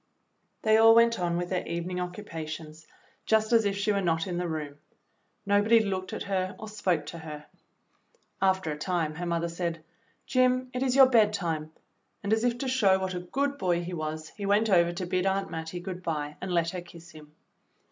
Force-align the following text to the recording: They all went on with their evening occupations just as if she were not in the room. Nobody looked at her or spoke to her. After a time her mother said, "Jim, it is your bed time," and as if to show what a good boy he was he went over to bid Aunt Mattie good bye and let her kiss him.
They 0.63 0.77
all 0.77 0.95
went 0.95 1.19
on 1.19 1.37
with 1.37 1.49
their 1.51 1.63
evening 1.67 1.99
occupations 1.99 2.87
just 3.27 3.53
as 3.53 3.65
if 3.65 3.77
she 3.77 3.91
were 3.91 4.01
not 4.01 4.25
in 4.25 4.39
the 4.39 4.47
room. 4.47 4.79
Nobody 5.45 5.79
looked 5.79 6.11
at 6.11 6.23
her 6.23 6.55
or 6.57 6.67
spoke 6.69 7.05
to 7.05 7.19
her. 7.19 7.45
After 8.41 8.71
a 8.71 8.77
time 8.79 9.13
her 9.13 9.27
mother 9.27 9.47
said, 9.47 9.83
"Jim, 10.25 10.71
it 10.73 10.81
is 10.81 10.95
your 10.95 11.05
bed 11.05 11.33
time," 11.33 11.71
and 12.23 12.33
as 12.33 12.43
if 12.43 12.57
to 12.57 12.67
show 12.67 12.97
what 12.97 13.13
a 13.13 13.19
good 13.19 13.59
boy 13.59 13.83
he 13.83 13.93
was 13.93 14.29
he 14.29 14.43
went 14.47 14.71
over 14.71 14.91
to 14.91 15.05
bid 15.05 15.27
Aunt 15.27 15.51
Mattie 15.51 15.79
good 15.79 16.01
bye 16.01 16.35
and 16.41 16.51
let 16.51 16.71
her 16.71 16.81
kiss 16.81 17.11
him. 17.11 17.35